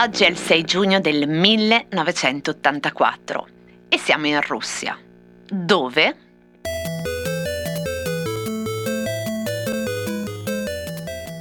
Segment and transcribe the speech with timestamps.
[0.00, 3.48] Oggi è il 6 giugno del 1984
[3.88, 4.98] e siamo in Russia.
[5.50, 6.16] Dove?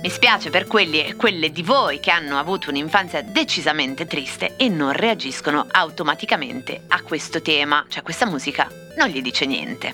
[0.01, 4.70] Mi spiace per quelli e quelle di voi che hanno avuto un'infanzia decisamente triste e
[4.70, 9.94] non reagiscono automaticamente a questo tema, cioè questa musica non gli dice niente.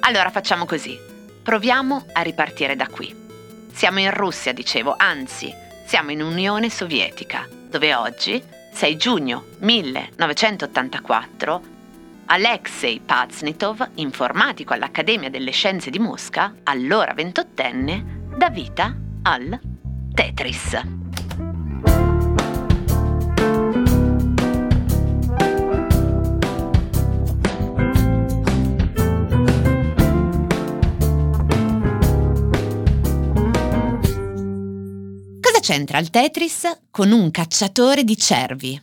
[0.00, 1.00] Allora facciamo così,
[1.42, 3.22] proviamo a ripartire da qui.
[3.72, 8.42] Siamo in Russia, dicevo, anzi, siamo in Unione Sovietica, dove oggi,
[8.72, 11.62] 6 giugno 1984,
[12.26, 19.58] Alexei Paznitov, informatico all'Accademia delle Scienze di Mosca, allora ventottenne, dà vita al
[20.14, 21.03] Tetris.
[35.64, 38.78] C'entra il Tetris con un cacciatore di cervi?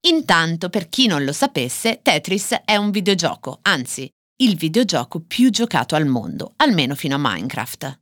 [0.00, 4.06] Intanto, per chi non lo sapesse, Tetris è un videogioco, anzi,
[4.42, 7.98] il videogioco più giocato al mondo, almeno fino a Minecraft.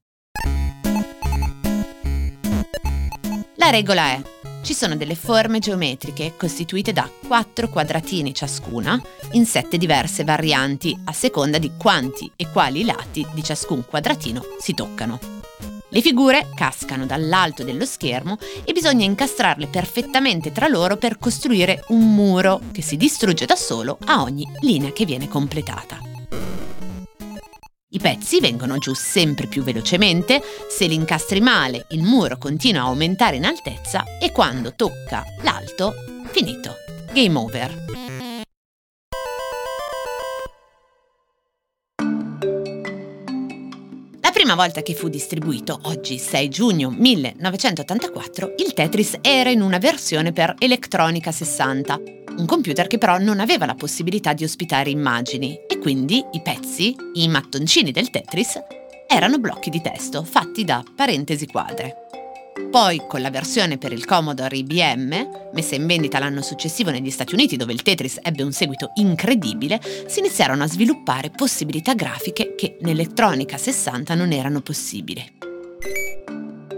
[3.54, 4.22] La regola è,
[4.62, 9.00] ci sono delle forme geometriche costituite da quattro quadratini ciascuna,
[9.32, 14.74] in sette diverse varianti a seconda di quanti e quali lati di ciascun quadratino si
[14.74, 15.35] toccano.
[15.88, 22.12] Le figure cascano dall'alto dello schermo e bisogna incastrarle perfettamente tra loro per costruire un
[22.14, 26.00] muro che si distrugge da solo a ogni linea che viene completata.
[27.88, 32.86] I pezzi vengono giù sempre più velocemente, se li incastri male il muro continua a
[32.86, 35.94] aumentare in altezza e quando tocca l'alto,
[36.32, 36.74] finito.
[37.12, 38.15] Game over.
[44.46, 50.32] Prima volta che fu distribuito, oggi 6 giugno 1984, il Tetris era in una versione
[50.32, 52.00] per Electronica 60,
[52.36, 56.94] un computer che però non aveva la possibilità di ospitare immagini e quindi i pezzi,
[57.14, 58.60] i mattoncini del Tetris,
[59.08, 62.05] erano blocchi di testo fatti da parentesi quadre.
[62.70, 67.34] Poi, con la versione per il Commodore IBM, messa in vendita l'anno successivo negli Stati
[67.34, 72.78] Uniti dove il Tetris ebbe un seguito incredibile, si iniziarono a sviluppare possibilità grafiche che
[72.80, 75.22] nell'elettronica 60 non erano possibili.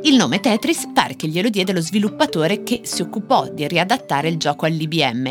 [0.02, 4.36] Il nome Tetris pare che glielo diede lo sviluppatore che si occupò di riadattare il
[4.36, 5.26] gioco all'IBM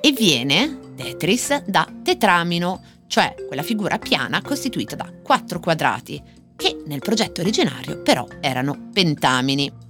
[0.00, 6.20] e viene, Tetris, da tetramino, cioè quella figura piana costituita da quattro quadrati,
[6.56, 9.81] che nel progetto originario però erano pentamini.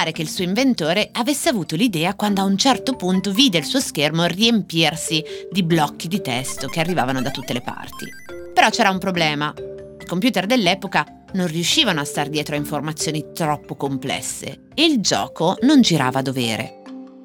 [0.00, 3.66] Pare che il suo inventore avesse avuto l'idea quando a un certo punto vide il
[3.66, 5.22] suo schermo riempirsi
[5.52, 8.06] di blocchi di testo che arrivavano da tutte le parti.
[8.54, 9.52] Però c'era un problema.
[9.58, 15.58] I computer dell'epoca non riuscivano a star dietro a informazioni troppo complesse e il gioco
[15.64, 16.80] non girava a dovere.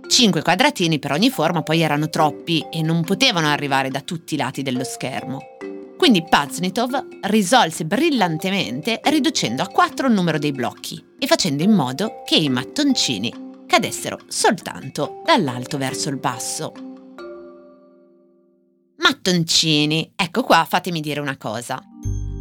[0.09, 4.37] Cinque quadratini per ogni forma poi erano troppi e non potevano arrivare da tutti i
[4.37, 5.54] lati dello schermo.
[6.05, 12.21] Quindi Paznitov risolse brillantemente riducendo a 4 il numero dei blocchi e facendo in modo
[12.23, 13.33] che i mattoncini
[13.65, 16.73] cadessero soltanto dall'alto verso il basso.
[18.97, 21.81] Mattoncini, ecco qua fatemi dire una cosa.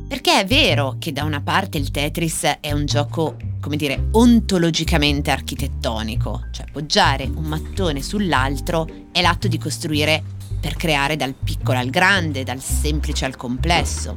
[0.06, 5.30] Perché è vero che da una parte il Tetris è un gioco, come dire, ontologicamente
[5.30, 10.34] architettonico, cioè poggiare un mattone sull'altro è l'atto di costruire
[10.64, 14.16] per creare dal piccolo al grande, dal semplice al complesso.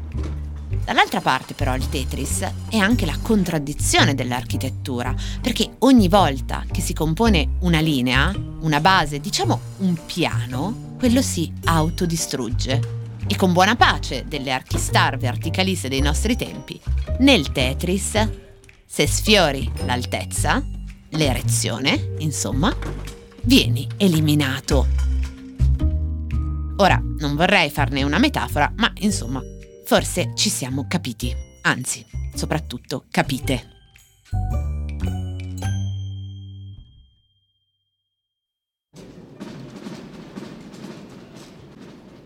[0.86, 6.94] Dall'altra parte però il Tetris è anche la contraddizione dell'architettura, perché ogni volta che si
[6.94, 12.80] compone una linea, una base, diciamo un piano, quello si autodistrugge
[13.28, 16.80] e con buona pace delle archistar verticaliste dei nostri tempi,
[17.20, 18.30] nel Tetris,
[18.86, 20.66] se sfiori l'altezza,
[21.10, 22.74] l'erezione, insomma,
[23.42, 25.17] vieni eliminato.
[26.80, 29.42] Ora, non vorrei farne una metafora, ma insomma,
[29.84, 31.34] forse ci siamo capiti,
[31.64, 32.06] anzi,
[32.36, 33.76] soprattutto capite.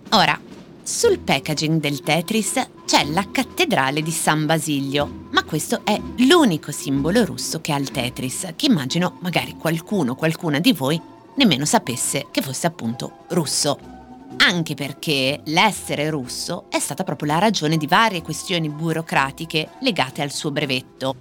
[0.10, 0.38] Ora,
[0.84, 7.24] sul packaging del Tetris c'è la cattedrale di San Basilio, ma questo è l'unico simbolo
[7.24, 11.02] russo che ha il Tetris, che immagino magari qualcuno, qualcuna di voi
[11.38, 14.01] nemmeno sapesse che fosse appunto russo.
[14.38, 20.32] Anche perché l'essere russo è stata proprio la ragione di varie questioni burocratiche legate al
[20.32, 21.16] suo brevetto.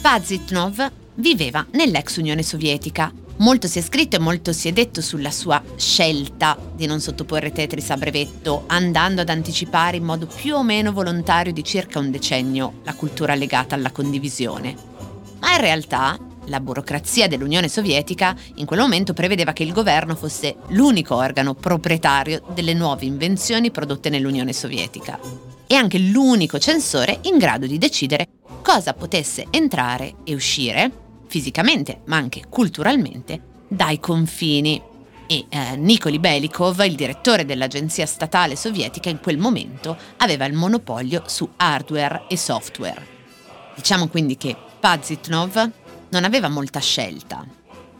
[0.00, 5.30] Pazitnov viveva nell'ex Unione Sovietica Molto si è scritto e molto si è detto sulla
[5.30, 10.64] sua scelta di non sottoporre Tetris a brevetto, andando ad anticipare in modo più o
[10.64, 14.74] meno volontario di circa un decennio la cultura legata alla condivisione.
[15.38, 16.18] Ma in realtà
[16.48, 22.42] la burocrazia dell'Unione Sovietica in quel momento prevedeva che il governo fosse l'unico organo proprietario
[22.54, 25.18] delle nuove invenzioni prodotte nell'Unione Sovietica
[25.66, 28.28] e anche l'unico censore in grado di decidere
[28.62, 30.90] cosa potesse entrare e uscire
[31.28, 34.82] fisicamente ma anche culturalmente, dai confini.
[35.30, 41.24] E eh, Nikoli Belikov, il direttore dell'agenzia statale sovietica, in quel momento aveva il monopolio
[41.26, 43.06] su hardware e software.
[43.76, 45.70] Diciamo quindi che Pazitnov
[46.10, 47.44] non aveva molta scelta.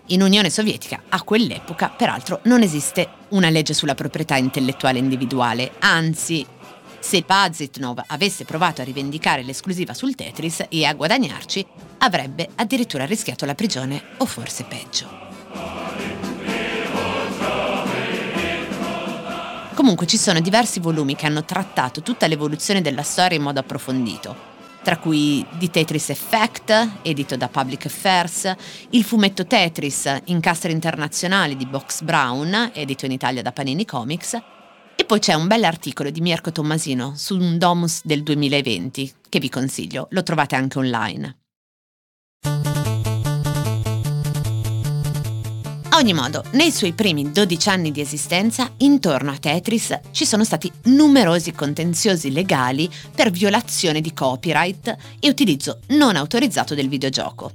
[0.07, 6.47] In Unione Sovietica, a quell'epoca, peraltro, non esiste una legge sulla proprietà intellettuale individuale, anzi,
[6.99, 11.67] se Pazitnov avesse provato a rivendicare l'esclusiva sul Tetris e a guadagnarci,
[11.99, 15.27] avrebbe addirittura rischiato la prigione o forse peggio.
[19.75, 24.57] Comunque ci sono diversi volumi che hanno trattato tutta l'evoluzione della storia in modo approfondito,
[24.88, 28.50] tra cui The Tetris Effect, edito da Public Affairs,
[28.93, 34.40] il fumetto Tetris, incastri internazionali di Box Brown, edito in Italia da Panini Comics,
[34.96, 39.50] e poi c'è un bell'articolo di Mirko Tommasino su un Domus del 2020, che vi
[39.50, 41.37] consiglio, lo trovate anche online.
[45.99, 50.71] Ogni modo, nei suoi primi 12 anni di esistenza, intorno a Tetris ci sono stati
[50.85, 57.50] numerosi contenziosi legali per violazione di copyright e utilizzo non autorizzato del videogioco.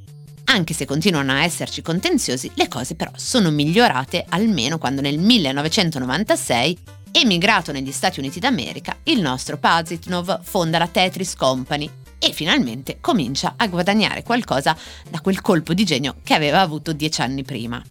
[0.45, 6.77] Anche se continuano a esserci contenziosi, le cose però sono migliorate almeno quando nel 1996,
[7.11, 13.53] emigrato negli Stati Uniti d'America, il nostro Pazitnov fonda la Tetris Company e finalmente comincia
[13.55, 14.75] a guadagnare qualcosa
[15.09, 17.81] da quel colpo di genio che aveva avuto dieci anni prima.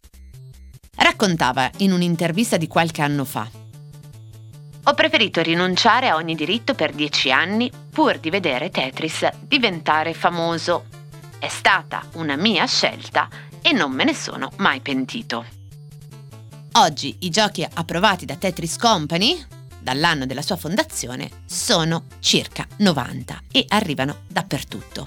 [0.96, 3.48] Raccontava in un'intervista di qualche anno fa.
[4.84, 10.86] Ho preferito rinunciare a ogni diritto per dieci anni pur di vedere Tetris diventare famoso.
[11.38, 13.28] È stata una mia scelta
[13.60, 15.44] e non me ne sono mai pentito.
[16.72, 19.44] Oggi i giochi approvati da Tetris Company,
[19.78, 25.06] dall'anno della sua fondazione, sono circa 90 e arrivano dappertutto.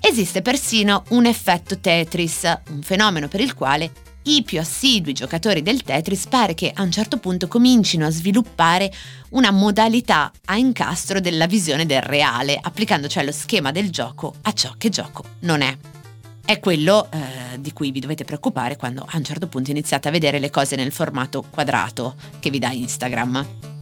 [0.00, 3.90] Esiste persino un effetto Tetris, un fenomeno per il quale
[4.28, 8.92] i più assidui giocatori del Tetris pare che a un certo punto comincino a sviluppare
[9.30, 14.52] una modalità a incastro della visione del reale, applicando cioè lo schema del gioco a
[14.52, 15.74] ciò che gioco non è.
[16.44, 20.10] È quello eh, di cui vi dovete preoccupare quando a un certo punto iniziate a
[20.10, 23.77] vedere le cose nel formato quadrato che vi dà Instagram.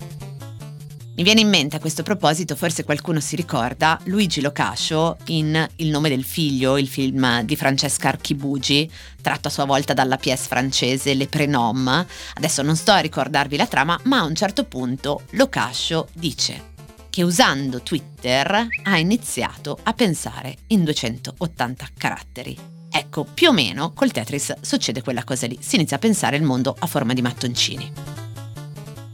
[1.16, 5.88] Mi viene in mente a questo proposito, forse qualcuno si ricorda, Luigi Locascio in Il
[5.88, 8.90] nome del figlio, il film di Francesca Archibugi,
[9.22, 12.04] tratto a sua volta dalla pièce francese Le Prénoms.
[12.34, 16.74] Adesso non sto a ricordarvi la trama, ma a un certo punto Locascio dice
[17.08, 22.58] che usando Twitter ha iniziato a pensare in 280 caratteri.
[22.90, 26.42] Ecco, più o meno col Tetris succede quella cosa lì, si inizia a pensare il
[26.42, 27.90] mondo a forma di mattoncini.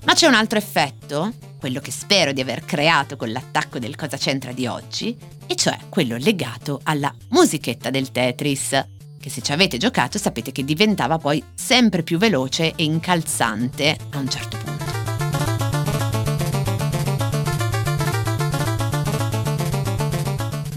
[0.05, 4.17] Ma c'è un altro effetto quello che spero di aver creato con l'attacco del Cosa
[4.17, 5.17] C'entra di oggi,
[5.47, 8.85] e cioè quello legato alla musichetta del Tetris,
[9.21, 14.19] che se ci avete giocato sapete che diventava poi sempre più veloce e incalzante a
[14.19, 14.72] un certo punto.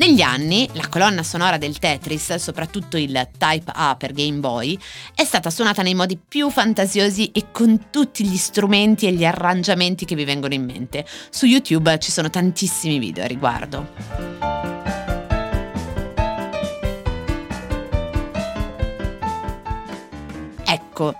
[0.05, 4.77] Negli anni la colonna sonora del Tetris, soprattutto il Type A per Game Boy,
[5.15, 10.05] è stata suonata nei modi più fantasiosi e con tutti gli strumenti e gli arrangiamenti
[10.05, 11.07] che vi vengono in mente.
[11.31, 13.93] Su YouTube ci sono tantissimi video a riguardo.
[20.65, 21.15] Ecco,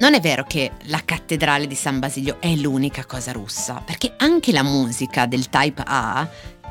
[0.00, 4.52] non è vero che la cattedrale di San Basilio è l'unica cosa russa, perché anche
[4.52, 6.28] la musica del Type A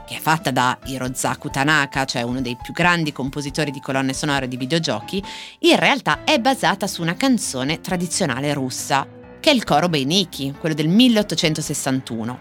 [0.10, 4.48] che è fatta da Hirozaku Tanaka, cioè uno dei più grandi compositori di colonne sonore
[4.48, 5.24] di videogiochi,
[5.60, 9.08] in realtà è basata su una canzone tradizionale russa,
[9.40, 12.40] che è il coro Beiniki, quello del 1861.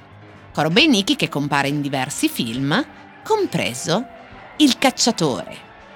[0.54, 2.82] Coro Beiniki che compare in diversi film,
[3.22, 4.02] compreso
[4.56, 5.54] Il cacciatore,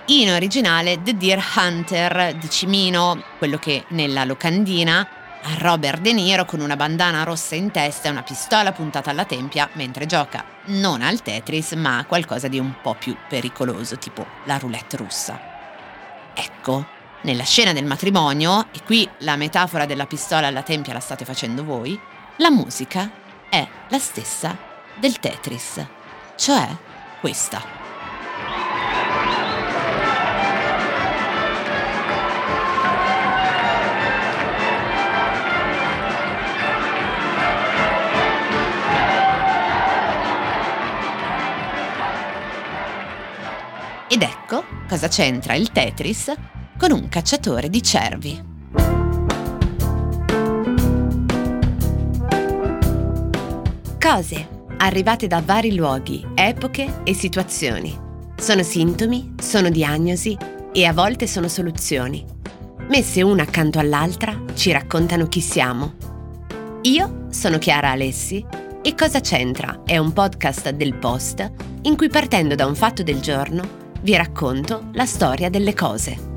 [0.08, 5.08] in originale The Deer Hunter di Cimino, quello che nella locandina
[5.42, 9.24] a Robert De Niro con una bandana rossa in testa e una pistola puntata alla
[9.24, 14.24] tempia mentre gioca non al Tetris ma a qualcosa di un po' più pericoloso tipo
[14.44, 15.40] la roulette russa.
[16.34, 16.86] Ecco,
[17.22, 21.64] nella scena del matrimonio, e qui la metafora della pistola alla tempia la state facendo
[21.64, 21.98] voi,
[22.36, 23.10] la musica
[23.48, 24.56] è la stessa
[24.98, 25.84] del Tetris,
[26.36, 26.68] cioè
[27.20, 27.81] questa.
[44.12, 46.30] Ed ecco cosa c'entra il Tetris
[46.76, 48.44] con un cacciatore di cervi.
[53.98, 57.98] Cose arrivate da vari luoghi, epoche e situazioni.
[58.36, 60.36] Sono sintomi, sono diagnosi
[60.74, 62.22] e a volte sono soluzioni.
[62.90, 65.94] Messe una accanto all'altra ci raccontano chi siamo.
[66.82, 68.44] Io sono Chiara Alessi
[68.82, 71.50] e Cosa c'entra è un podcast del Post
[71.84, 76.31] in cui partendo da un fatto del giorno vi racconto la storia delle cose.